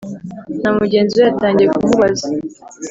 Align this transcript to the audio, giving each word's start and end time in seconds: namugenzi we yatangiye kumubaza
namugenzi 0.61 1.13
we 1.17 1.23
yatangiye 1.27 1.67
kumubaza 1.73 2.25